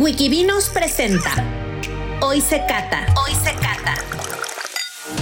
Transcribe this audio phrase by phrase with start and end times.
[0.00, 1.30] Wikivinos presenta
[2.22, 3.04] Hoy se cata.
[3.22, 3.96] Hoy se cata.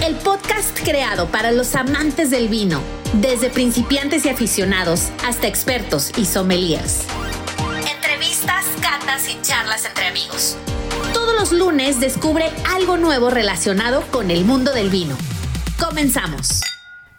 [0.07, 2.81] El podcast creado para los amantes del vino,
[3.15, 7.03] desde principiantes y aficionados hasta expertos y sommeliers.
[7.93, 10.55] Entrevistas, catas y charlas entre amigos.
[11.13, 15.17] Todos los lunes descubre algo nuevo relacionado con el mundo del vino.
[15.77, 16.61] Comenzamos.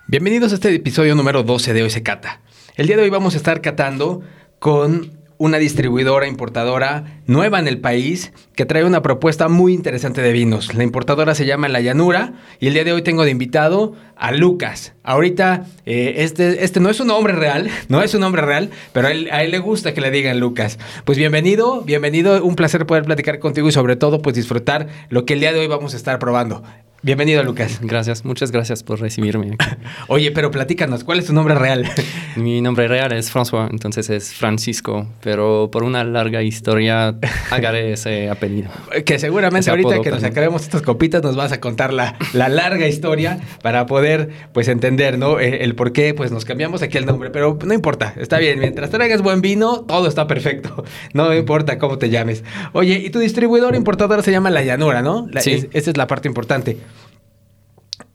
[0.07, 2.41] Bienvenidos a este episodio número 12 de Hoy se cata.
[2.77, 4.23] El día de hoy vamos a estar catando
[4.59, 10.33] con una distribuidora importadora nueva en el país que trae una propuesta muy interesante de
[10.33, 10.75] vinos.
[10.75, 14.33] La importadora se llama La Llanura y el día de hoy tengo de invitado a
[14.33, 14.93] Lucas.
[15.03, 19.09] Ahorita, eh, este, este no es un nombre real, no es un nombre real, pero
[19.09, 20.79] a él, a él le gusta que le digan Lucas.
[21.07, 25.33] Pues bienvenido, bienvenido, un placer poder platicar contigo y sobre todo pues disfrutar lo que
[25.33, 26.63] el día de hoy vamos a estar probando.
[27.03, 27.79] Bienvenido, Lucas.
[27.81, 29.57] Gracias, muchas gracias por recibirme.
[30.09, 31.89] Oye, pero platícanos, ¿cuál es tu nombre real?
[32.37, 37.15] Mi nombre real es François, entonces es Francisco, pero por una larga historia
[37.51, 38.69] agarré ese apellido.
[39.07, 42.87] Que seguramente ahorita que nos acabemos estas copitas nos vas a contar la, la larga
[42.87, 45.41] historia para poder pues entender, ¿no?
[45.41, 48.59] El, el, por qué pues nos cambiamos aquí el nombre, pero no importa, está bien,
[48.59, 50.85] mientras traigas buen vino, todo está perfecto,
[51.15, 52.45] no importa cómo te llames.
[52.75, 55.27] Oye, y tu distribuidor importador se llama La Llanura, ¿no?
[55.33, 55.53] La, Sí.
[55.53, 56.77] es- esa es la parte importante.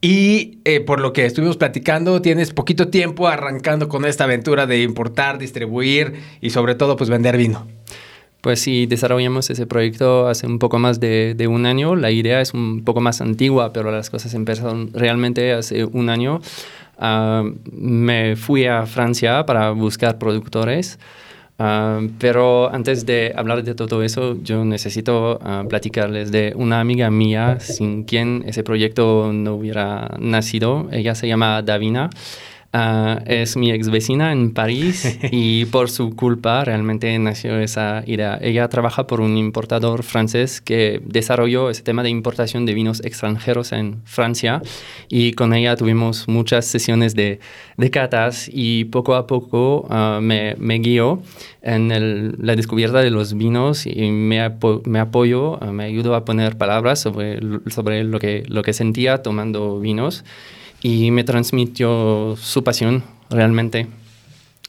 [0.01, 4.83] Y eh, por lo que estuvimos platicando, tienes poquito tiempo arrancando con esta aventura de
[4.83, 7.67] importar, distribuir y sobre todo pues vender vino.
[8.41, 11.95] Pues sí, desarrollamos ese proyecto hace un poco más de, de un año.
[11.95, 16.41] La idea es un poco más antigua, pero las cosas empezaron realmente hace un año.
[16.99, 20.99] Ah, me fui a Francia para buscar productores.
[21.57, 27.09] Ah, pero antes de hablar de todo eso, yo necesito ah, platicarles de una amiga
[27.09, 30.89] mía sin quien ese proyecto no hubiera nacido.
[30.91, 32.09] Ella se llama Davina.
[32.77, 38.37] Ah, es mi ex vecina en París y por su culpa realmente nació esa idea.
[38.41, 43.71] Ella trabaja por un importador francés que desarrolló ese tema de importación de vinos extranjeros
[43.71, 44.61] en Francia
[45.07, 47.39] y con ella tuvimos muchas sesiones de,
[47.77, 51.21] de catas y poco a poco ah, me, me guió
[51.61, 56.13] en el- la descubierta de los vinos y me, apo- me apoyó, ah, me ayudó
[56.13, 60.25] a poner palabras sobre, sobre lo, que, lo que sentía tomando vinos
[60.81, 63.87] y me transmitió su pasión realmente.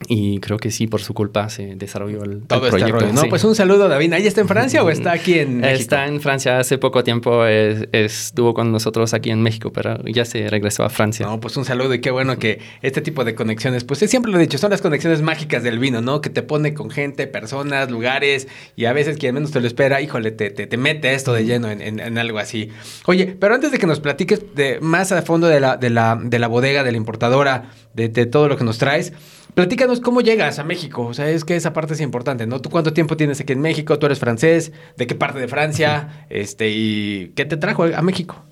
[0.08, 3.00] Y creo que sí, por su culpa se desarrolló el, el Todo este proyecto.
[3.00, 3.22] rollo, ¿no?
[3.22, 3.28] sí.
[3.30, 4.12] Pues un saludo, David.
[4.12, 5.80] ¿Ahí está en Francia o está aquí en México?
[5.80, 10.26] Está en Francia hace poco tiempo, es- estuvo con nosotros aquí en México, pero ya
[10.26, 11.24] se regresó a Francia.
[11.24, 14.36] No, pues un saludo y qué bueno que este tipo de conexiones, pues siempre lo
[14.36, 16.20] he dicho, son las conexiones mágicas del vino, ¿no?
[16.20, 20.02] Que te pone con gente, personas, lugares y a veces quien menos te lo espera,
[20.02, 22.68] híjole, te, te, te mete esto de lleno en, en- en algo así.
[23.06, 26.20] Oye, pero antes de que nos platiques de, más a fondo de la, de, la,
[26.22, 29.14] de la bodega, de la importadora, de, de todo lo que nos traes,
[29.56, 31.06] platícanos cómo llegas a México.
[31.06, 32.60] O sea, es que esa parte es importante, ¿no?
[32.60, 33.98] ¿Tú cuánto tiempo tienes aquí en México?
[33.98, 34.70] ¿Tú eres francés?
[34.98, 36.26] ¿De qué parte de Francia?
[36.28, 38.44] Este, ¿y qué te trajo a México?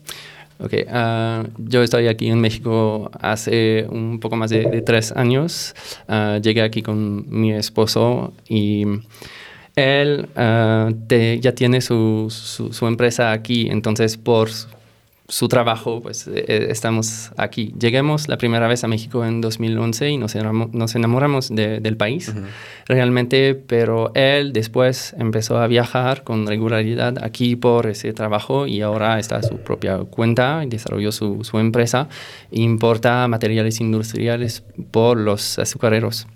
[0.58, 5.74] Ok, ah, yo estoy aquí en México hace un poco más de, de tres años.
[6.08, 8.84] Ah, llegué aquí con mi esposo y
[9.76, 14.48] él ah, te- ya tiene su, su- su empresa aquí, entonces por
[15.28, 17.74] su- trabajo, pues eh, estamos aquí.
[17.78, 21.96] Lleguemos la primera vez a México en 2011 y nos enamo- nos enamoramos de- del
[21.96, 22.32] país
[22.86, 29.18] realmente, pero él después empezó a viajar con regularidad aquí por ese trabajo y ahora
[29.18, 32.08] está a su propia cuenta y desarrolló su, su empresa
[32.50, 36.26] importa materiales industriales por los azucareros.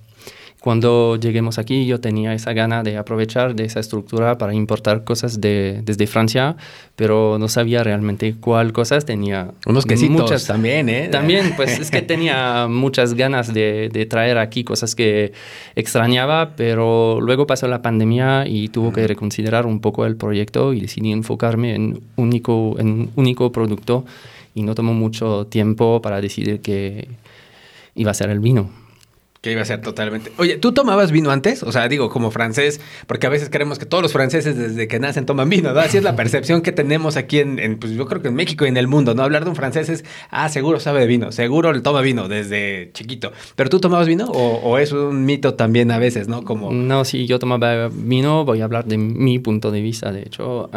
[0.61, 5.41] Cuando lleguemos aquí, yo tenía esa gana de aprovechar de esa estructura para importar cosas
[5.41, 6.57] de, desde Francia,
[6.97, 9.53] pero no sabía realmente cuál cosas tenía.
[9.67, 11.09] Unos quesitos muchas también, ¿eh?
[11.09, 15.33] También, pues es que tenía muchas ganas de, de traer aquí cosas que
[15.77, 20.81] extrañaba, pero luego pasó la pandemia y tuvo que reconsiderar un poco el proyecto y
[20.81, 24.05] decidí enfocarme en único, en un único producto
[24.55, 27.07] y no tomó mucho tiempo para decidir que
[27.95, 28.88] iba a ser el vino.
[29.41, 30.33] Que iba a ser totalmente.
[30.37, 31.63] Oye, ¿tú tomabas vino antes?
[31.63, 34.99] O sea, digo, como francés, porque a veces creemos que todos los franceses desde que
[34.99, 35.79] nacen toman vino, ¿no?
[35.79, 38.69] Así es la percepción que tenemos aquí en, pues yo creo que en México y
[38.69, 39.23] en el mundo, ¿no?
[39.23, 42.91] Hablar de un francés es, ah, seguro sabe de vino, seguro le toma vino desde
[42.95, 43.31] chiquito.
[43.55, 46.43] ¿Pero tú tomabas vino o, es un mito también a veces, ¿no?
[46.43, 46.73] Como...
[46.73, 50.69] No, si yo tomaba vino, voy a hablar de mi punto de vista, de hecho.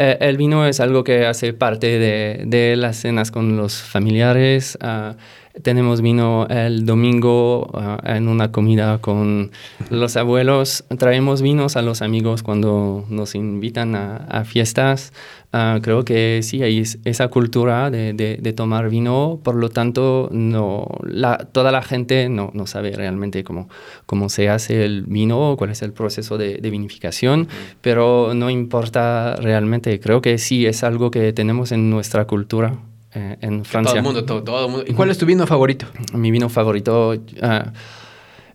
[0.00, 4.76] Eh, el vino es algo que hace parte de, de las cenas con los familiares.
[4.80, 5.16] ah,
[5.62, 9.50] tenemos vino el domingo ah, en una comida con
[9.90, 10.84] los abuelos.
[10.98, 15.12] Traemos vinos a los amigos cuando nos invitan a, fiestas.
[15.52, 19.40] Ah, creo que sí, hay esa cultura de, de, tomar vino.
[19.42, 23.68] Por lo tanto, no, la, toda la gente no, no sabe realmente cómo,
[24.06, 27.48] cómo se hace el vino, cuál es el proceso de, de vinificación,
[27.80, 30.00] pero no importa realmente.
[30.00, 32.78] Creo que sí es algo que tenemos en nuestra cultura.
[33.18, 33.90] Eh, en Francia.
[33.90, 34.84] Todo el mundo, todo, el mundo.
[34.86, 35.86] ¿Y cuál es tu vino favorito?
[36.12, 37.70] Mi vino favorito, uh,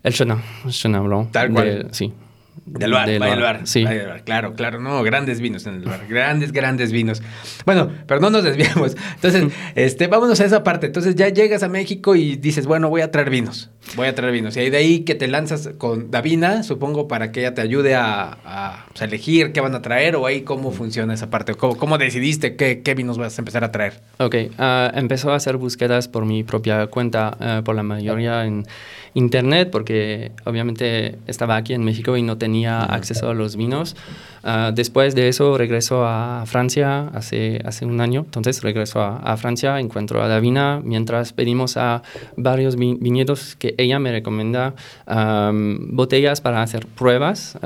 [0.02, 0.38] el Chenin,
[0.70, 1.30] Chenin Blanc.
[1.32, 1.88] Tal cual.
[1.90, 2.12] sí,
[2.66, 3.60] del bar, del bar.
[3.64, 3.84] Sí.
[4.24, 7.22] Claro, claro, no, grandes vinos en el bar, grandes, grandes vinos.
[7.66, 8.96] Bueno, pero no nos desviamos.
[9.16, 10.86] Entonces, este, vámonos a esa parte.
[10.86, 14.32] Entonces ya llegas a México y dices, bueno, voy a traer vinos, voy a traer
[14.32, 14.56] vinos.
[14.56, 18.86] Y de ahí que te lanzas con Davina, supongo, para que ella te ayude a,
[18.88, 21.54] pues, elegir qué van a traer o ahí cómo funciona esa parte.
[21.54, 24.00] ¿Cómo, cómo decidiste qué, qué, vinos vas a empezar a traer?
[24.18, 28.64] Ok, uh, empezó a hacer búsquedas por mi propia cuenta, uh, por la mayoría en
[29.14, 32.43] internet, porque obviamente estaba aquí en México y no tenía
[32.84, 33.96] acceso a los vinos.
[34.42, 39.80] Ah, después de eso regreso a Francia hace, hace un año, entonces regreso a, Francia,
[39.80, 42.02] encuentro a Davina, mientras pedimos a
[42.36, 44.74] varios viñedos que ella me recomienda
[45.06, 47.58] botellas para hacer pruebas.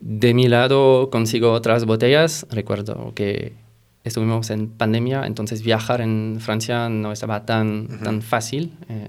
[0.00, 3.63] de mi lado consigo otras botellas, recuerdo que
[4.04, 8.72] estuvimos en pandemia, entonces viajar en Francia no estaba tan, tan fácil.
[8.88, 9.08] Eh,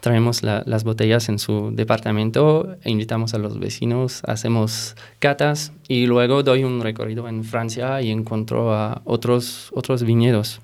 [0.00, 6.42] traemos las botellas en su departamento e invitamos a los vecinos, hacemos catas y luego
[6.42, 10.60] doy un recorrido en Francia y encuentro a otros, otros viñedos.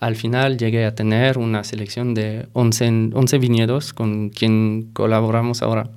[0.00, 5.90] Al final llegué a tener una selección de 11, 11 viñedos con quien colaboramos ahora.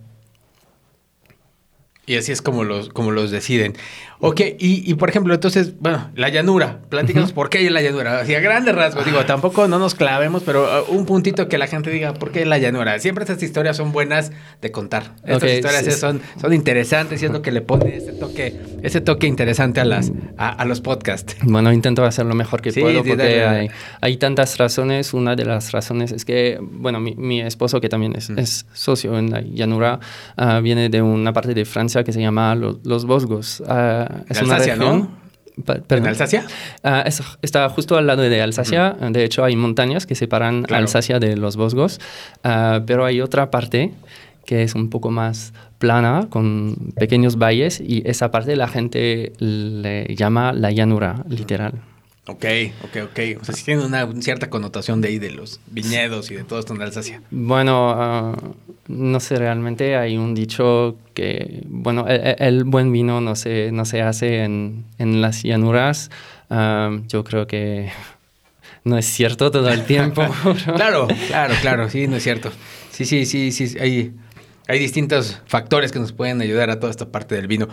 [2.08, 3.76] Y así es como los, como los deciden.
[4.20, 6.80] Ok, y, y por ejemplo, entonces, bueno, la llanura.
[6.90, 8.20] Platícanos por qué hay la llanura.
[8.20, 11.68] Así a grandes rasgos, digo, tampoco no nos clavemos, pero uh, un puntito que la
[11.68, 12.98] gente diga, ¿por qué la llanura?
[13.00, 14.32] Siempre estas historias son buenas
[14.62, 15.16] de contar.
[15.26, 19.28] Estas historias Son, son interesantes y es lo que le pone ese toque, ese toque
[19.28, 21.36] interesante a, las, a, los podcasts.
[21.44, 23.70] Bueno, intento hacer lo mejor que puedo porque hay,
[24.02, 25.14] hay, tantas razones.
[25.14, 29.18] Una de las razones es que, bueno, mi, mi esposo, que también es, es, socio
[29.18, 30.00] en la llanura,
[30.38, 33.62] uh, viene de una parte de Francia que se llama Los, Bosgos.
[34.10, 35.10] Uh, es una Alsacia, región,
[35.58, 35.86] ¿no?
[35.90, 36.46] ¿En Alsacia?
[36.84, 37.10] Uh,
[37.42, 38.92] está justo al lado de Alsacia.
[38.94, 42.00] De hecho, hay montañas que separan Alsacia de los Bosgos.
[42.42, 43.92] pero hay otra parte
[44.46, 50.16] que es un poco más plana, con pequeños valles, y esa parte la gente le
[50.16, 51.82] llama la llanura, literal.
[52.28, 52.46] Ok,
[52.84, 53.20] ok, ok.
[53.42, 56.60] O sea, sí tiene una cierta connotación de ahí, de los viñedos y de todo
[56.60, 57.22] esto en Alsacia.
[57.30, 58.36] Bueno, ah,
[58.88, 63.72] no sé, realmente hay un dicho que, bueno, e, e, el, buen vino no se,
[63.72, 66.12] no se hace en, en las llanuras.
[66.50, 67.92] Ah, yo creo que
[68.84, 70.24] no es cierto todo el tiempo.
[70.76, 72.52] claro, claro, claro, sí, no es cierto.
[72.92, 74.14] Sí, sí, sí, sí, hay
[74.68, 77.68] hay distintos factores que nos pueden ayudar a toda esta parte del vino.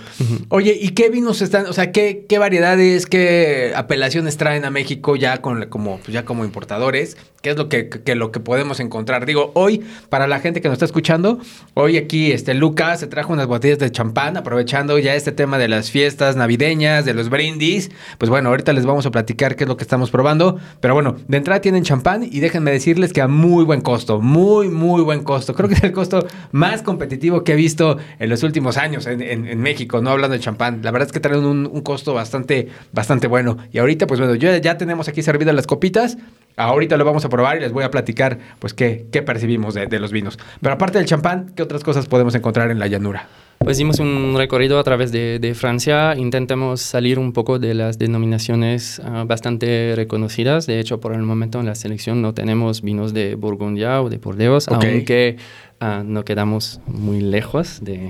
[0.48, 5.16] Oye, ¿y qué vinos están, o sea, qué, qué variedades, qué apelaciones traen a México
[5.16, 7.16] ya con, como, pues ya como importadores?
[7.40, 9.26] ¿Qué es lo que, lo que podemos encontrar?
[9.26, 11.40] Digo, hoy, para la gente que nos está escuchando,
[11.74, 15.66] hoy aquí este Lucas se trajo unas botellas de champán, aprovechando ya este tema de
[15.66, 17.90] las fiestas navideñas, de los brindis.
[18.18, 20.60] Pues bueno, ahorita les vamos a platicar qué es lo que estamos probando.
[20.80, 24.68] Pero bueno, de entrada tienen champán y déjenme decirles que a muy buen costo, muy,
[24.68, 25.52] muy buen costo.
[25.54, 29.60] Creo que es el costo más competitivo que he visto en los últimos años en,
[29.60, 30.80] México, no hablando de champán.
[30.82, 33.58] La verdad es que traen un, un, costo bastante, bastante bueno.
[33.72, 36.18] Y ahorita, pues bueno, ya, ya tenemos aquí servidas las copitas.
[36.56, 39.98] Ahorita lo vamos a probar y les voy a platicar, pues, qué, qué percibimos de,
[39.98, 40.38] los vinos.
[40.60, 43.28] Pero aparte del champán, ¿qué otras cosas podemos encontrar en la llanura?
[43.58, 46.14] Pues hicimos un recorrido a través de, Francia.
[46.16, 50.66] Intentamos salir un poco de las denominaciones ah, bastante reconocidas.
[50.66, 54.18] De hecho, por el momento en la selección no tenemos vinos de Burgundia o de
[54.18, 55.36] Bordeaux, aunque
[55.82, 58.08] uh, no quedamos muy lejos de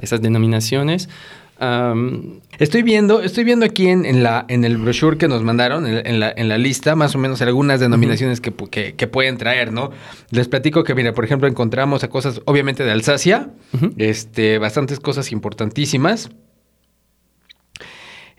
[0.00, 1.08] esas denominaciones.
[2.58, 6.32] Estoy viendo, estoy viendo aquí en, la, en el brochure que nos mandaron, en, la,
[6.34, 9.90] en la lista, más o menos algunas denominaciones que, pueden traer, ¿no?
[10.30, 13.50] Les platico que, mira, por ejemplo, encontramos a cosas, obviamente, de Alsacia,
[13.98, 16.30] este, bastantes cosas importantísimas.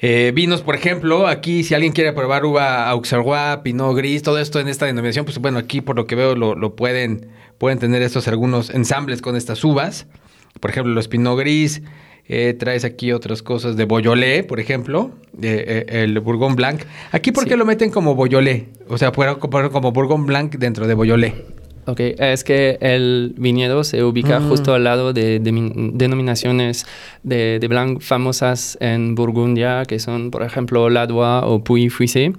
[0.03, 4.59] Eh, vinos, por ejemplo, aquí si alguien quiere probar uva Auxerrois, Pinot Gris, todo esto
[4.59, 7.27] en esta denominación, pues bueno, aquí por lo que veo lo, pueden,
[7.59, 10.07] pueden tener estos algunos ensambles con estas uvas.
[10.59, 11.83] Por ejemplo, los Pinot Gris,
[12.27, 16.81] eh, traes aquí otras cosas de Boyolé, por ejemplo, eh, el Bourgogne Blanc.
[17.11, 18.69] Aquí, ¿por qué lo meten como Boyolé?
[18.87, 21.60] O sea, como Bourgogne Blanc dentro de Boyolé.
[21.87, 24.49] Ok, es que el viñedo se ubica Mm.
[24.49, 26.85] justo al lado de, de- denominaciones
[27.23, 32.33] de, de blanc famosas en Burgundia, que son, por ejemplo, Ladois o Puy-Fuissé.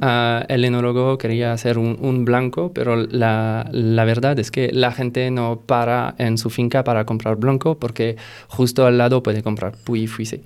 [0.00, 4.90] Ah, el enólogo quería hacer un, un blanco, pero la, la verdad es que la
[4.92, 8.16] gente no para en su finca para comprar blanco, porque
[8.48, 10.40] justo al lado puede comprar Puy-Fuissé.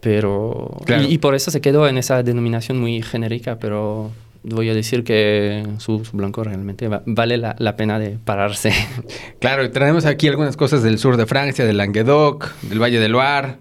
[0.00, 0.78] Pero...
[0.84, 1.04] Claro.
[1.04, 4.10] Y, y por eso se quedó en esa denominación muy genérica, pero
[4.44, 8.72] voy a decir que su, su blanco realmente va- vale la, la pena de pararse.
[9.40, 13.12] Claro, y traemos aquí algunas cosas del sur de Francia, del Languedoc, del Valle del
[13.12, 13.56] Loire,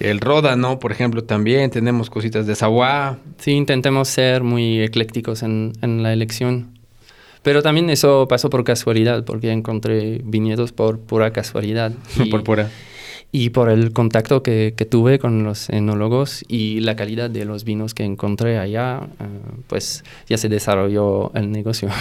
[0.00, 1.70] el Ródano, por ejemplo, también.
[1.70, 3.16] Tenemos cositas de Savoie.
[3.38, 6.78] Sí, intentemos ser muy eclécticos en, en la elección.
[7.42, 11.92] Pero también eso pasó por casualidad, porque encontré viñedos por pura casualidad.
[12.16, 12.68] Y, por pura.
[13.34, 17.64] Y por el contacto que, que tuve con los enólogos y la calidad de los
[17.64, 19.24] vinos que encontré allá, eh,
[19.68, 21.88] pues ya se desarrolló el negocio.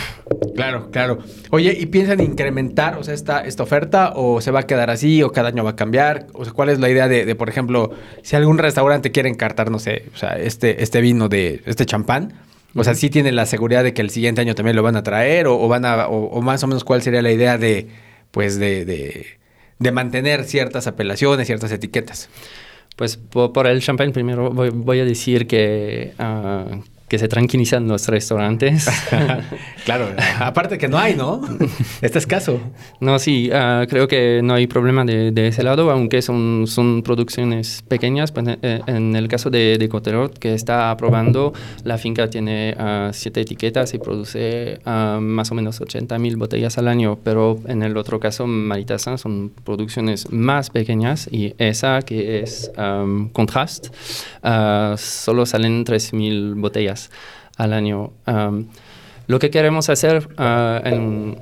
[0.53, 1.19] Claro, claro.
[1.49, 5.23] Oye, ¿y piensan incrementar, o sea, esta, esta oferta o se va a quedar así
[5.23, 6.27] o cada año va a cambiar?
[6.33, 9.71] O sea, ¿cuál es la idea de, de, por ejemplo, si algún restaurante quiere encartar,
[9.71, 12.33] no sé, o sea, este, este vino de este champán?
[12.75, 15.03] O sea, ¿sí tiene la seguridad de que el siguiente año también lo van a
[15.03, 17.87] traer o, o van a, o, o más o menos cuál sería la idea de,
[18.31, 19.25] pues, de, de,
[19.81, 22.29] de mantener ciertas apelaciones, ciertas etiquetas?
[22.95, 26.65] Pues po- por, el champán primero voy, voy a decir que, ah,
[27.11, 28.87] que se tranquilizan los restaurantes.
[29.83, 30.07] claro,
[30.39, 31.41] aparte que no hay, ¿no?
[32.01, 32.61] Este es caso.
[33.01, 37.03] No, sí, ah, creo que no hay problema de, de ese lado, aunque son, son
[37.03, 38.31] producciones pequeñas.
[38.31, 41.51] Pues, eh, en el caso de, de Coterot, que está aprobando,
[41.83, 46.77] la finca tiene ah, siete etiquetas y produce ah, más o menos 80 mil botellas
[46.77, 52.39] al año, pero en el otro caso, Maritassin, son producciones más pequeñas y esa que
[52.39, 53.87] es um, Contrast,
[54.95, 57.00] solo salen 3 mil botellas
[57.57, 58.11] al año.
[58.27, 58.67] Um,
[59.27, 61.37] lo que queremos hacer ah, en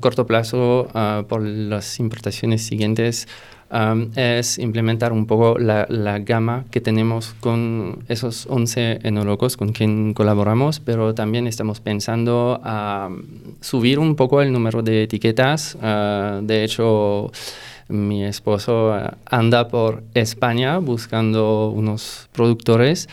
[0.00, 3.28] corto plazo ah, por las importaciones siguientes
[3.70, 9.72] am, es implementar un poco la, la gama que tenemos con esos 11 enólogos con
[9.72, 13.10] quien colaboramos, pero también estamos pensando a
[13.60, 15.76] subir un poco el número de etiquetas.
[15.82, 17.30] Ah, de hecho,
[17.88, 18.94] mi esposo
[19.26, 23.08] anda por España buscando unos productores.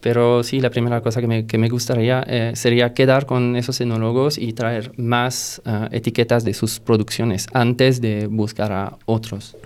[0.00, 3.80] Pero sí, la primera cosa que me, que me gustaría eh, sería quedar con esos
[3.80, 9.56] enólogos y traer más ah, etiquetas de sus producciones antes de buscar a otros.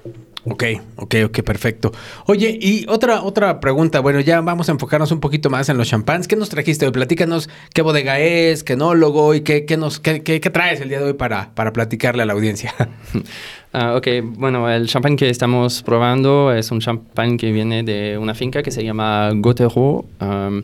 [0.46, 0.62] Ok,
[0.96, 1.90] ok, ok, perfecto.
[2.26, 4.00] Oye, y otra, otra pregunta.
[4.00, 6.28] Bueno, ya vamos a enfocarnos un poquito más en los champáns.
[6.28, 6.92] ¿Qué nos trajiste hoy?
[6.92, 10.90] Platícanos qué bodega es, qué enólogo y qué, qué nos, qué, qué- qué traes el
[10.90, 12.74] día de hoy para, para platicarle a la audiencia.
[13.76, 18.32] Ah, ok, bueno, el champán que estamos probando es un champán que viene de una
[18.36, 20.04] finca que se llama Gotero.
[20.20, 20.62] Am,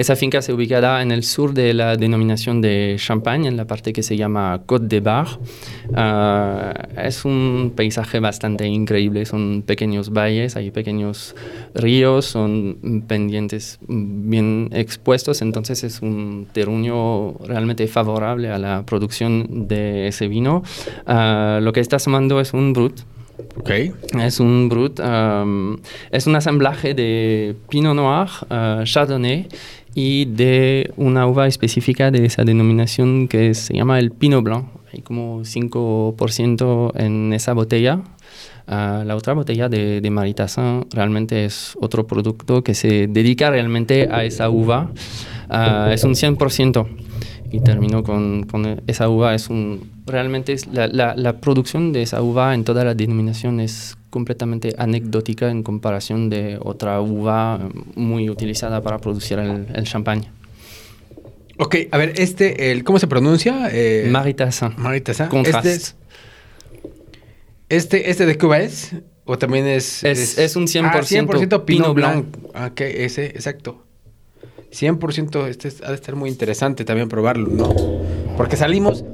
[0.00, 3.92] esa finca se ubicada en el sur de la denominación de Champagne, en la parte
[3.92, 5.26] que se llama Côte de Bar.
[5.94, 11.36] Ah, es un paisaje bastante increíble, son pequeños valles, hay pequeños
[11.74, 20.06] ríos, son pendientes bien expuestos, entonces es un terruño realmente favorable a la producción de
[20.06, 20.62] ese vino.
[21.06, 23.00] Ah, lo que estás tomando es un brut,
[23.58, 23.70] ok.
[24.18, 25.76] es un brut, um,
[26.10, 29.46] es un asamblaje de Pinot Noir, uh, Chardonnay
[29.94, 34.66] y de una uva específica de esa denominación que se llama el Pinot Blanc.
[34.92, 38.00] Hay como 5% en esa botella.
[38.66, 44.08] Uh, la otra botella de, de Maritassin realmente es otro producto que se dedica realmente
[44.10, 44.90] a esa uva.
[45.48, 47.09] Uh, es un 100%
[47.50, 49.34] y termino con, con esa uva.
[49.34, 53.60] Es un, realmente es la, la, la, producción de esa uva en toda la denominación
[53.60, 57.60] es completamente anecdótica en comparación de otra uva
[57.94, 60.26] muy utilizada para producir el, el champán.
[61.58, 63.68] Ok, a ver, este, el, ¿cómo se pronuncia?
[63.70, 64.72] Eh, Maritassin.
[64.78, 65.26] Maritassin.
[65.26, 65.66] Contrast.
[65.66, 65.96] Este, es,
[67.68, 68.94] este, ¿Este de Cuba es?
[69.26, 70.02] ¿O también es...?
[70.02, 72.26] Es, es, es un 100%, ah, 100 Pinot, Pinot Blanc.
[72.54, 73.84] Ah, ok, ese, exacto.
[74.72, 77.74] 100%, este es, ha de estar muy interesante también probarlo, ¿no?
[78.36, 79.04] Porque salimos,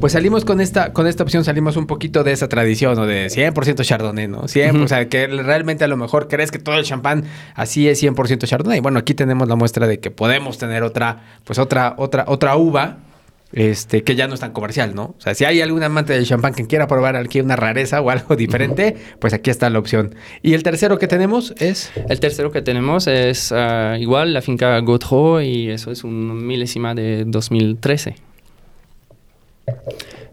[0.00, 3.06] pues salimos con esta, con esta opción, salimos un poquito de esa tradición, ¿no?
[3.06, 4.46] De 100% Chardonnay, ¿no?
[4.46, 4.84] 100, uh -huh.
[4.84, 8.46] O sea, que realmente a lo mejor crees que todo el champán así es 100%
[8.46, 8.80] Chardonnay.
[8.80, 12.98] Bueno, aquí tenemos la muestra de que podemos tener otra, pues otra, otra, otra uva
[13.52, 15.14] este, que ya no es tan comercial, ¿no?
[15.16, 18.10] O sea, si hay algún amante del champán que quiera probar aquí una rareza o
[18.10, 20.14] algo diferente, pues aquí está la opción.
[20.42, 21.92] Y el tercero que tenemos es...
[22.08, 26.94] El tercero que tenemos es uh, igual la finca Gautreau y eso es un milésima
[26.94, 28.16] de 2013.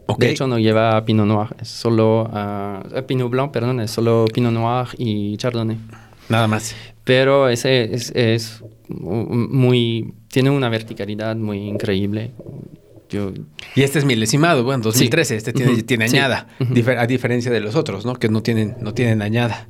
[0.05, 0.27] Okay.
[0.27, 4.51] De hecho, no lleva Pinot Noir, es solo uh, Pinot Blanc, perdón, es solo Pinot
[4.51, 5.77] Noir y Chardonnay.
[6.29, 6.75] Nada más.
[7.03, 12.31] Pero ese es, es muy, tiene una verticalidad muy increíble
[13.75, 16.17] Y este es milesimado, bueno, 2013, este tiene, Ujú, tiene sí.
[16.17, 16.73] añada, Ujú.
[16.73, 18.15] difer- a diferencia de los otros, ¿no?
[18.15, 19.67] Que no tienen, no tienen añada.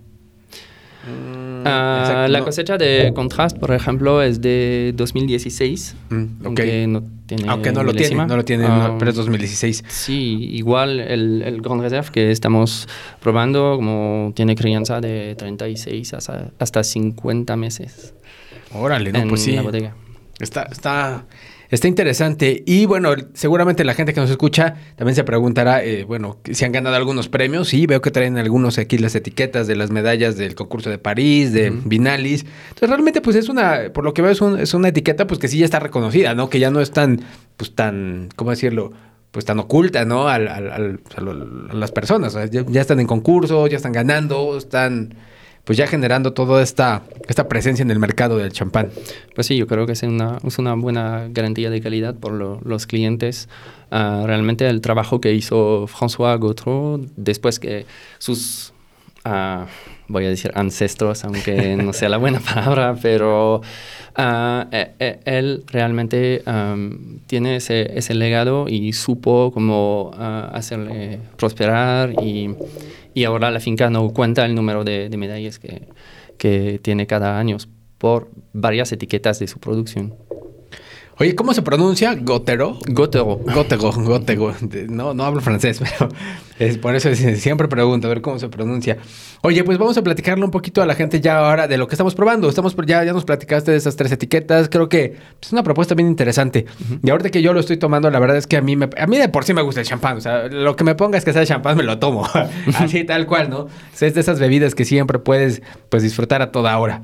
[1.66, 2.46] Ah, Exacto, la no.
[2.46, 5.96] cosecha de contrast, por ejemplo, es de 2016.
[6.10, 6.46] Mm, ok.
[6.46, 9.84] Aunque no tiene Aunque no lo tiene, no lo tiene, Ah, no, pero es 2016.
[9.88, 12.88] Sí, igual el, el Grand Reserve que estamos
[13.22, 18.14] probando, como tiene crianza de 36 hasta, hasta 50 meses
[18.74, 19.52] Órale, no, en pues sí.
[19.54, 19.96] la bodega.
[20.40, 21.26] Está, está,
[21.76, 22.64] está interesante.
[22.66, 26.72] Y bueno, seguramente la gente que nos escucha también se preguntará, eh, bueno, si han
[26.72, 27.68] ganado algunos premios.
[27.70, 31.54] Sí, veo que traen algunos aquí las etiquetas de las medallas del concurso de París,
[31.54, 32.46] de Vinalis.
[32.70, 35.40] Entonces, realmente, pues es una, por lo que veo, es, un- es una etiqueta, pues
[35.40, 36.50] que sí ya está reconocida, ¿no?
[36.50, 37.22] Que ya no es tan,
[37.58, 38.92] pues tan, ¿cómo decirlo?
[39.32, 40.28] Pues tan oculta, ¿no?
[40.28, 42.36] Al, al- al- a, lo- a las personas.
[42.36, 45.16] O sea, ya, ya están en concurso, ya están ganando, están,
[45.66, 48.90] pues ya generando toda esta, esta presencia en el mercado del champán.
[49.34, 52.60] Pues sí, yo creo que es una, es una buena garantía de calidad por lo-
[52.66, 53.48] los clientes.
[53.92, 57.86] Ah, realmente el trabajo que hizo François Gautreau, después que
[58.18, 58.74] sus,
[59.24, 59.68] ah,
[60.10, 63.62] voy a decir ancestros, aunque no sea la buena palabra, pero
[64.18, 72.56] eh, él realmente am, tiene ese, ese legado y supo cómo ah, hacerle prosperar y,
[73.14, 75.88] y ahora la finca no cuenta el número de, de medallas que,
[76.38, 77.58] que tiene cada año
[77.98, 80.14] por varias etiquetas de su producción.
[81.20, 82.16] Oye, ¿cómo se pronuncia?
[82.20, 82.80] ¿Gotero?
[83.44, 84.52] Gotego, Gotego.
[84.62, 86.10] De- No, no hablo francés, pero
[86.58, 88.98] es por eso es- siempre pregunto a ver cómo se pronuncia.
[89.44, 91.94] Oye, pues vamos a platicarle un poquito a la gente ya ahora de lo que
[91.94, 92.50] estamos probando.
[92.50, 94.70] Estamos ya, ya nos platicaste de esas tres etiquetas.
[94.70, 96.66] Creo que es una propuesta bien interesante.
[97.04, 99.06] Y ahorita que yo lo estoy tomando, la verdad es que a mí me, a
[99.06, 100.18] mí de por sí me gusta el champán.
[100.18, 102.28] O sea, lo que me pongas que sea champán me lo tomo.
[102.80, 103.60] Así tal cual, ¿no?
[103.60, 107.04] O sea, es de esas bebidas que siempre puedes pues disfrutar a toda hora.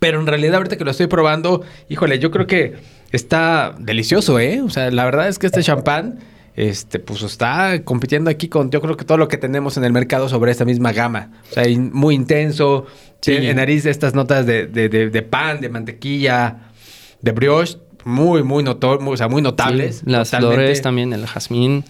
[0.00, 2.74] Pero en realidad, ahorita que lo estoy probando, híjole, yo creo que
[3.12, 4.60] está delicioso, ¿eh?
[4.62, 6.18] O sea, la verdad es que este champán,
[6.56, 9.92] este, pues está compitiendo aquí con, yo creo que todo lo que tenemos en el
[9.92, 11.30] mercado sobre esta misma gama.
[11.50, 12.86] O sea, in- muy intenso.
[13.20, 13.32] Sí.
[13.36, 16.70] En nariz estas notas de, de- de- de pan, de mantequilla,
[17.20, 19.96] de brioche, muy, muy, noto- muy, o sea, muy notables.
[19.98, 20.54] Sí, las totalmente.
[20.56, 21.84] flores también, el jazmín.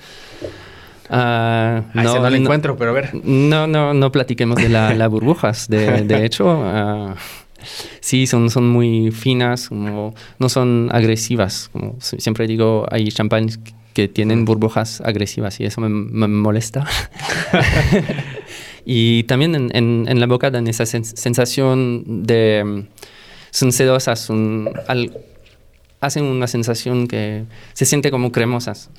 [1.09, 3.11] Ah, Ahí se no, lo encuentro, pero a ver.
[3.25, 5.69] No, no, no platiquemos de las la burbujas.
[5.69, 7.15] De, de hecho, ah,
[8.00, 11.69] sí, son, son muy finas, como, no son agresivas.
[11.73, 13.49] Como si- siempre digo, hay champán
[13.95, 16.87] que tienen burbujas agresivas y eso me, me molesta.
[18.85, 22.62] y también en, en- en la boca dan esa sen- sensación de...
[22.64, 22.81] mm,
[23.50, 24.28] Son sedosas,
[24.89, 25.13] al-
[26.00, 28.91] hacen una sensación que se siente como cremosas.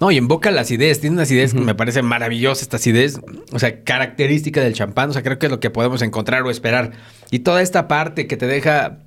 [0.00, 3.18] No, y en boca la acidez, tiene una acidez que me parece maravillosa esta acidez,
[3.52, 6.50] o sea, característica del champán, o sea, creo que es lo que podemos encontrar o
[6.50, 6.92] esperar.
[7.30, 8.98] Y toda esta parte que te deja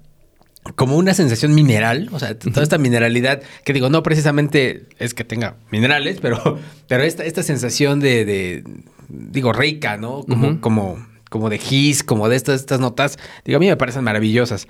[0.75, 5.23] como una sensación mineral, o sea, toda esta mineralidad, que digo, no precisamente es que
[5.23, 8.63] tenga minerales, pero, pero esta, esta sensación de, de,
[9.09, 10.23] digo, rica, ¿no?
[10.23, 14.03] Como, como, como de gis, como de estas, estas notas, digo, a mí me parecen
[14.03, 14.67] maravillosas.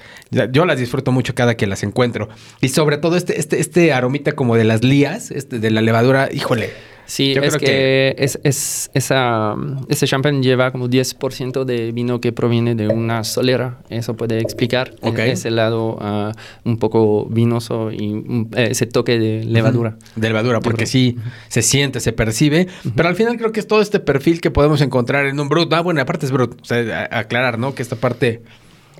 [0.52, 2.30] Yo las disfruto mucho cada que las encuentro.
[2.62, 6.30] Y sobre todo este, este, este aromita como de las lías, este, de la levadura,
[6.32, 6.72] híjole.
[7.10, 9.56] Sí, Yo es creo que, es, es- esa,
[9.90, 13.80] ese champán lleva como 10% de vino que proviene de una solera.
[13.90, 15.18] Eso puede explicar Ok.
[15.18, 16.34] e- ese lado ah,
[16.66, 19.98] un poco vinoso y un- ese toque de levadura.
[20.16, 21.18] De levadura, porque sí
[21.48, 22.68] se siente, se percibe.
[22.96, 25.74] Pero al final creo que es todo este perfil que podemos encontrar en un Brut.
[25.74, 26.62] Ah, bueno, aparte es Brut.
[26.62, 27.74] O sea, aclarar, ¿no?
[27.74, 28.44] Que esta parte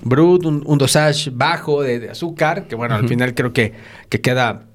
[0.02, 3.74] Brut, un, un dosage bajo de, de azúcar, que bueno, al final creo que,
[4.08, 4.66] que queda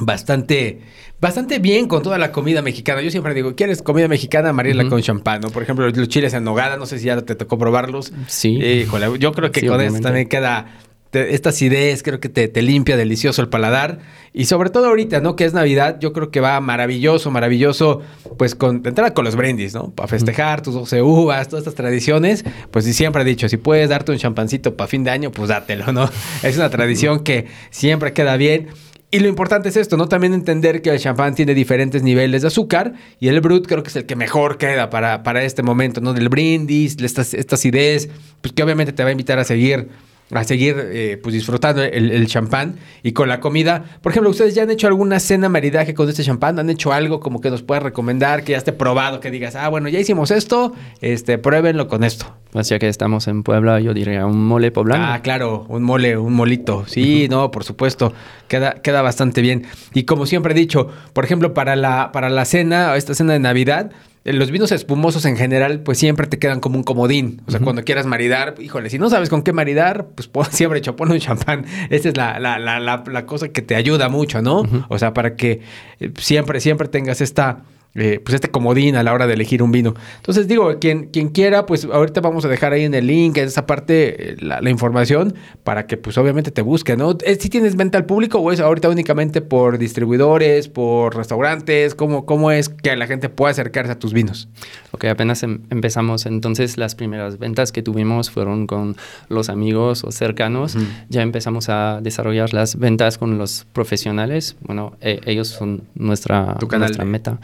[0.00, 0.80] bastante,
[1.20, 3.02] bastante bien con toda la comida mexicana.
[3.02, 4.52] Yo siempre digo, ¿quieres comida mexicana?
[4.52, 5.50] Mariela con champán, ¿no?
[5.50, 8.12] Por ejemplo, los chiles en nogada, no sé si ya te tocó probarlos.
[8.26, 8.56] Sí.
[8.62, 10.04] Híjole, yo creo que Sí, con esto obviamente.
[10.06, 10.78] también queda
[11.10, 13.98] te- esta acidez, creo que te, te limpia delicioso el paladar.
[14.32, 15.34] Y sobre todo ahorita, ¿no?
[15.34, 18.00] Que es Navidad, yo creo que va maravilloso, maravilloso,
[18.38, 19.90] pues con de entrada con los brindis, ¿no?
[19.90, 22.44] Para festejar tus 12 uvas, todas estas tradiciones.
[22.70, 25.48] Pues sí, siempre he dicho, si puedes darte un champancito para fin de año, pues
[25.48, 26.08] dátelo, ¿no?
[26.44, 28.68] Es una tradición que siempre queda bien.
[29.12, 30.08] Y lo importante es esto, ¿no?
[30.08, 33.88] También entender que el champán tiene diferentes niveles de azúcar y el brut creo que
[33.88, 36.12] es el que mejor queda para, para este momento, ¿no?
[36.12, 38.08] Del brindis, esta, esta acidez,
[38.40, 39.88] pues que obviamente te va a invitar a seguir
[40.32, 43.84] a seguir eh, pues disfrutando el, el champán y con la comida.
[44.00, 46.58] Por ejemplo, ¿ustedes ya han hecho alguna cena maridaje con este champán?
[46.58, 49.68] ¿Han hecho algo como que nos puedas recomendar, que ya esté probado, que digas, ah,
[49.68, 52.34] bueno, ya hicimos esto, este, pruébenlo con esto?
[52.52, 55.04] Pues ya que estamos en Puebla, yo diría un mole poblano.
[55.06, 56.84] Ah, claro, un mole, un molito.
[56.86, 58.12] Sí, no, por supuesto,
[58.48, 59.66] queda, queda bastante bien.
[59.94, 63.38] Y como siempre he dicho, por ejemplo, para la, para la cena, esta cena de
[63.38, 63.92] Navidad,
[64.24, 67.42] los vinos espumosos en general, pues siempre te quedan como un comodín.
[67.46, 70.96] O sea, cuando quieras maridar, híjole, si no sabes con qué maridar, pues siempre hecho,
[70.96, 71.64] pon un champán.
[71.88, 74.62] Esa es la, la, la, la, cosa que te ayuda mucho, ¿no?
[74.88, 75.60] O sea, para que
[76.00, 77.62] eh, siempre, siempre tengas esta
[77.96, 79.94] eh, pues este comodín a la hora de elegir un vino.
[80.18, 83.48] Entonces digo, quien, quien quiera, pues ahorita vamos a dejar ahí en el link, en
[83.48, 87.16] esa parte, eh, la, información para que pues obviamente te busque, ¿no?
[87.24, 91.96] Eh, ¿Si tienes venta al público o es ahorita únicamente por distribuidores, por restaurantes?
[91.96, 94.48] ¿Cómo, cómo es que la gente pueda acercarse a tus vinos?
[94.92, 98.96] Ok, apenas em, empezamos, entonces las primeras ventas que tuvimos fueron con
[99.28, 100.76] los amigos o cercanos.
[101.08, 104.56] Ya empezamos a desarrollar las ventas con los profesionales.
[104.60, 107.40] Bueno, ellos son nuestra, nuestra meta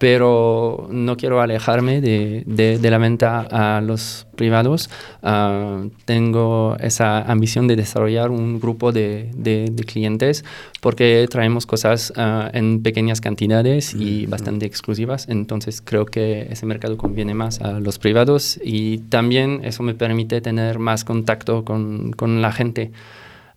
[0.00, 4.88] pero no quiero alejarme de, de, la venta a los privados.
[5.22, 10.42] Ah, tengo esa ambición de desarrollar un grupo de, de clientes
[10.80, 15.28] porque traemos cosas ah, en pequeñas cantidades y bastante exclusivas.
[15.28, 20.40] Entonces creo que ese mercado conviene más a los privados y también eso me permite
[20.40, 22.90] tener más contacto con, con la gente.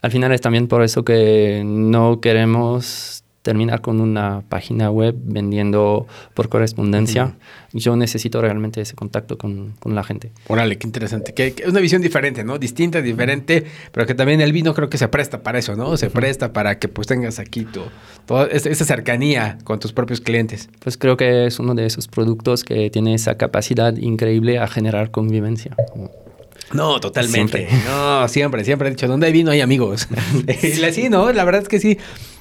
[0.01, 6.07] Al final es también por eso que no queremos terminar con una página web vendiendo
[6.33, 7.35] por correspondencia.
[7.73, 10.31] Yo necesito realmente ese contacto con, con la gente.
[10.47, 11.33] Órale, qué interesante.
[11.33, 12.57] Que, es una visión diferente, ¿no?
[12.57, 15.95] Distinta, diferente, pero que también el vino creo que se presta para eso, ¿no?
[15.97, 17.81] Se presta para que pues tengas aquí tu,
[18.25, 20.69] toda esa cercanía con tus propios clientes.
[20.79, 25.11] Pues creo que es uno de esos productos que tiene esa capacidad increíble a generar
[25.11, 25.75] convivencia.
[26.71, 27.67] No, totalmente.
[27.85, 30.07] No, siempre, siempre he dicho, donde hay vino hay amigos.
[30.47, 31.31] y sí, ¿no?
[31.31, 31.97] La verdad es que sí.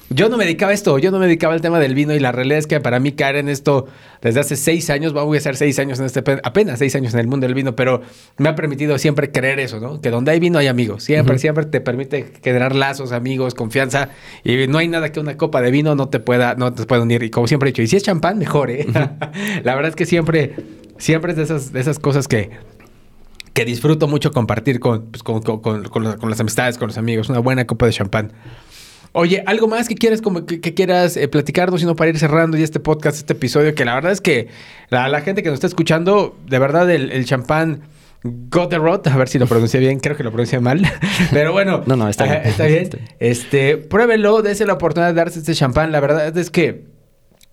[0.09, 2.19] Yo no me dedicaba a esto, yo no me dedicaba al tema del vino y
[2.19, 3.87] la realidad es que para mí caer en esto
[4.21, 7.21] desde hace seis años, voy a ser seis años en este, apenas seis años en
[7.21, 8.01] el mundo del vino, pero
[8.37, 10.01] me ha permitido siempre creer eso, ¿no?
[10.01, 14.09] Que donde hay vino hay amigos, siempre, siempre te permite generar lazos, amigos, confianza
[14.43, 17.01] y no hay nada que una copa de vino no te pueda, no te pueda
[17.01, 17.23] unir.
[17.23, 18.85] Y como siempre he dicho, y si es champán, mejor, ¿eh?
[19.63, 20.55] la verdad es que siempre,
[20.97, 22.51] siempre es de esas, de esas cosas que
[23.53, 27.39] que disfruto mucho compartir con, pues, con, con, con, las amistades, con los amigos, una
[27.39, 28.33] buena copa de champán.
[29.15, 32.63] Oye, ¿algo más que quieras, como que, quieras eh, platicarnos, sino para ir cerrando ya
[32.63, 33.75] este podcast, este episodio?
[33.75, 34.47] Que la verdad es que
[34.89, 37.83] la, gente que nos está escuchando, de verdad, el, champán
[38.23, 40.81] Got the Rot, a ver si lo pronuncié bien, creo que lo pronuncié mal.
[41.31, 42.41] Pero bueno, no, no, está bien.
[42.43, 42.89] está bien.
[43.19, 45.91] Este, pruébelo, dése la oportunidad de darse este champán.
[45.91, 46.85] La verdad es que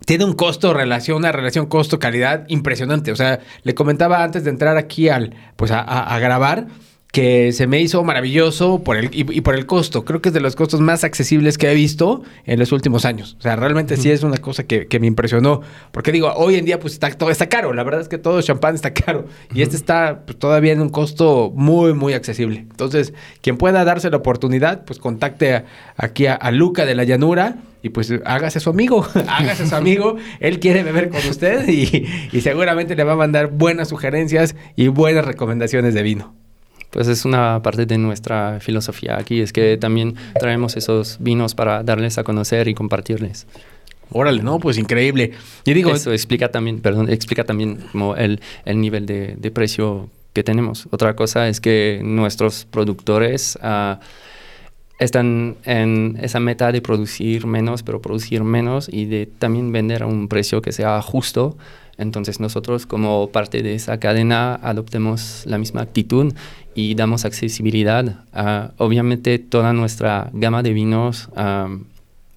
[0.07, 3.11] tiene un costo relación, una relación costo-calidad impresionante.
[3.11, 6.65] O sea, le comentaba antes de entrar aquí al, pues a grabar
[7.11, 10.05] que se me hizo maravilloso por el, y, por el costo.
[10.05, 13.35] Creo que es de los costos más accesibles que he visto en los últimos años.
[13.39, 15.61] O sea, realmente sí es una cosa que, me impresionó.
[15.91, 17.73] Porque digo, hoy en día pues está, todo está caro.
[17.73, 19.25] La verdad es que todo el champán está caro.
[19.53, 22.59] Y este está pues, todavía en un costo muy, muy accesible.
[22.59, 25.65] Entonces, quien pueda darse la oportunidad, pues contacte
[25.97, 30.59] aquí a, Luca de la Llanura y pues hágase su amigo, hágase su amigo, él
[30.59, 35.23] quiere beber con usted y, y, seguramente le va a mandar buenas sugerencias y buenas
[35.25, 36.40] recomendaciones de vino
[36.91, 41.83] pues es una parte de nuestra filosofía aquí, es que también traemos esos vinos para
[41.83, 43.47] darles a conocer y compartirles.
[44.11, 45.31] Órale, no, pues increíble.
[45.63, 50.09] Y digo, eso explica también, perdón, explica también como el, el nivel de, de, precio
[50.33, 50.87] que tenemos.
[50.91, 53.95] Otra cosa es que nuestros productores uh,
[54.99, 60.07] están en esa meta de producir menos, pero producir menos y de también vender a
[60.07, 61.55] un precio que sea justo
[62.01, 66.33] entonces nosotros como parte de esa cadena adoptemos la misma actitud
[66.75, 68.23] y damos accesibilidad.
[68.33, 71.29] a obviamente toda nuestra gama de vinos,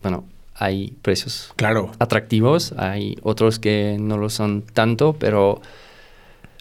[0.03, 1.93] bueno, hay precios claro.
[1.99, 5.61] atractivos, hay otros que no lo son tanto, pero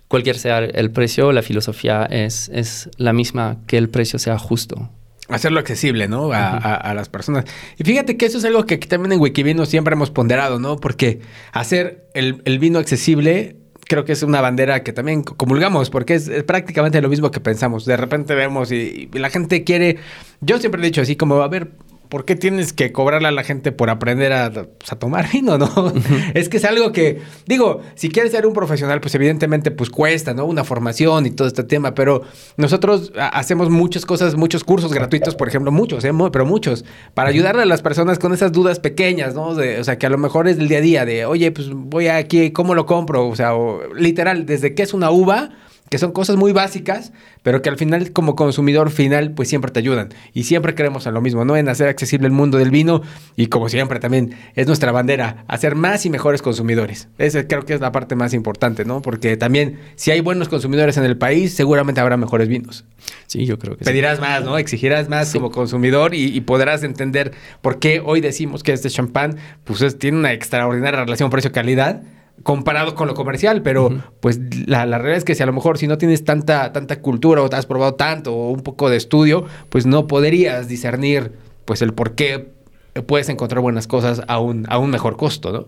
[0.07, 4.89] cualquier sea el precio, la filosofía es, es la misma, que el precio sea justo
[5.29, 6.31] hacerlo accesible, ¿no?
[6.33, 7.45] A, las personas.
[7.77, 10.77] Y fíjate que eso es algo que aquí también en Wikivino siempre hemos ponderado, ¿no?
[10.77, 13.57] Porque hacer el, vino accesible
[13.93, 17.86] creo que es una bandera que también comulgamos, porque es, prácticamente lo mismo que pensamos.
[17.86, 19.97] De repente vemos y, y, la gente quiere,
[20.41, 21.69] yo siempre he dicho así como, a ver,
[22.13, 25.67] ¿por qué tienes que cobrarle a la gente por aprender a, pues, tomar vino, no?
[26.36, 30.36] es que es algo que, digo, si quieres ser un profesional, pues evidentemente pues cuesta,
[30.36, 30.45] ¿no?
[30.45, 32.21] Una formación y todo este tema, pero
[32.56, 36.12] nosotros hacemos muchas cosas, muchos cursos gratuitos, por ejemplo, muchos, ¿eh?
[36.32, 39.47] pero muchos, para ayudarle a las personas con esas dudas pequeñas, ¿no?
[39.47, 42.10] o sea, que a lo mejor es del día a día, de, oye, pues voy
[42.10, 43.28] aquí, ¿cómo lo compro?
[43.28, 43.54] O sea,
[43.95, 45.49] literal, desde que es una uva
[45.93, 49.77] que son cosas muy básicas, pero que al final como consumidor final pues siempre te
[49.77, 50.10] ayudan.
[50.34, 51.56] Y siempre creemos en lo mismo, ¿no?
[51.56, 53.03] En hacer accesible el mundo del vino
[53.36, 57.10] y como siempre también es nuestra bandera, hacer más y mejores consumidores.
[57.19, 59.03] Esa creo que es la parte más importante, ¿no?
[59.03, 62.86] Porque también si hay buenos consumidores en el país, seguramente habrá mejores vinos.
[63.27, 64.58] Sí, yo creo que Pedirás más, ¿no?
[64.58, 69.99] Exigirás más como consumidor y, podrás entender por qué hoy decimos que este champán pues
[69.99, 72.01] tiene una extraordinaria relación precio-calidad
[72.43, 75.77] comparado con lo comercial, pero pues la, la, realidad es que si a lo mejor
[75.77, 78.97] si no tienes tanta, tanta cultura o te has probado tanto o un poco de
[78.97, 81.32] estudio, pues no podrías discernir
[81.65, 82.51] pues el por qué
[83.08, 85.65] puedes encontrar buenas cosas a un, a un mejor costo, ¿no?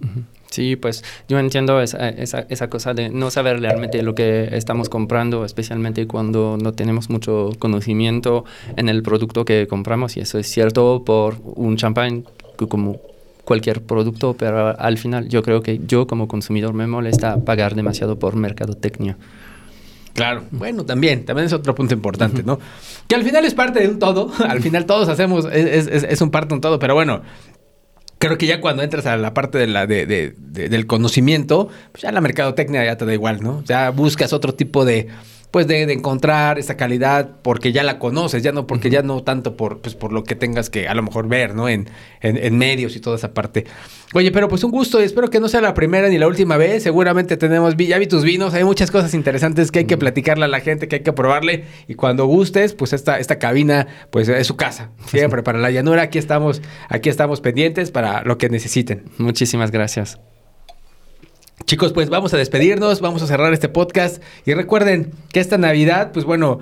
[0.52, 4.90] Sí, pues yo entiendo esa, esa, esa, cosa de no saber realmente lo que estamos
[4.90, 8.46] comprando, especialmente cuando no tenemos mucho conocimiento
[8.78, 12.26] en el producto que compramos, y eso es cierto por un champán
[12.70, 13.02] como
[13.46, 18.20] cualquier producto, pero al final yo creo que yo como consumidor me molesta pagar demasiado
[18.20, 19.18] por mercadotecnia.
[20.14, 22.58] Claro, bueno, también, también es otro punto importante, ¿no?
[23.08, 26.22] Que al final es parte de un todo, al final todos hacemos, es, es, es
[26.22, 27.22] un parte de un todo, pero bueno,
[28.18, 30.34] creo que ya cuando entras a la parte de la, de, de,
[30.70, 33.64] del conocimiento, pues ya la mercadotecnia ya te da igual, ¿no?
[33.66, 35.10] Ya buscas otro tipo de
[35.56, 39.56] pues de, encontrar esa calidad porque ya la conoces, ya no, porque ya no tanto
[39.56, 41.70] por, pues, por lo que tengas que a lo mejor ver, ¿no?
[41.70, 41.90] En,
[42.20, 43.64] en, medios y toda esa parte.
[44.14, 46.58] Oye, pero pues un gusto y espero que no sea la primera ni la última
[46.58, 46.84] vez.
[46.84, 50.50] Seguramente tenemos, ya vi tus vinos, hay muchas cosas interesantes que hay que platicarle a
[50.50, 51.64] la gente, que hay que probarle.
[51.88, 54.90] Y cuando gustes, pues esta, esta cabina, pues es su casa.
[55.06, 59.06] Siempre para la llanura, aquí estamos, aquí estamos pendientes para lo que necesiten.
[59.20, 60.20] Muchísimas gracias.
[61.66, 64.22] Chicos, pues vamos a despedirnos, vamos a cerrar este podcast.
[64.46, 66.60] Y recuerden que esta Navidad, pues bueno,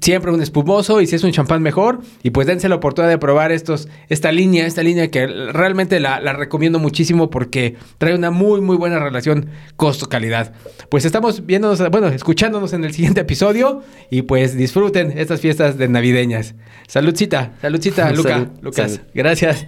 [0.00, 2.00] siempre un espumoso y si es un champán mejor.
[2.22, 6.20] Y pues dense la oportunidad de probar estos esta línea esta línea que realmente la,
[6.32, 10.52] recomiendo muchísimo porque trae una muy muy buena relación costo calidad
[10.90, 15.88] pues estamos viéndonos bueno escuchándonos en el siguiente episodio y pues disfruten estas fiestas de
[15.88, 16.54] navideñas.
[16.88, 19.00] Saludcita saludcita Luca Lucas.
[19.14, 19.66] gracias.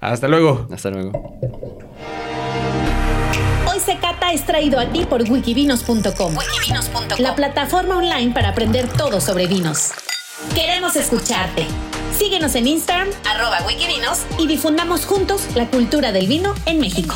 [0.00, 0.68] Hasta luego.
[0.70, 1.12] Hasta luego
[4.32, 6.34] es traído a ti por wikivinos.com,
[7.18, 9.90] la plataforma online para aprender todo sobre vinos.
[10.54, 11.66] Queremos escucharte.
[12.16, 17.14] Síguenos en Instagram, arroba wikivinos, y difundamos juntos la cultura del vino en México.